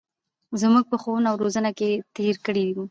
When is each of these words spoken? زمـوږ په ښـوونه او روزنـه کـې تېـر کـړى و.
زمـوږ 0.61 0.85
په 0.91 0.97
ښـوونه 1.01 1.27
او 1.29 1.35
روزنـه 1.43 1.71
کـې 1.79 1.89
تېـر 2.15 2.35
کـړى 2.45 2.65
و. 2.71 2.77